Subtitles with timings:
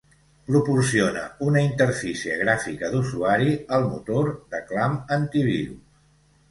[0.45, 5.89] Proporciona una interfície gràfica d'usuari al motor de Clam AntiVirus.